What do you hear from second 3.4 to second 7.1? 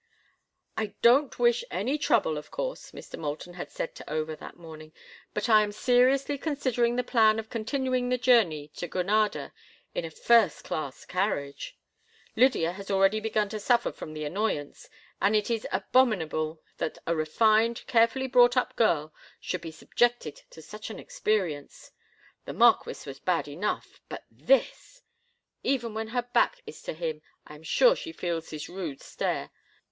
had said to Over that morning, "but I am seriously considering the